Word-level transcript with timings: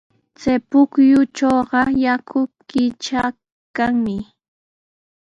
Chay 0.39 0.59
pukyutrawqa 0.69 1.81
yaku 2.03 2.39
chakiykanmi. 3.03 4.17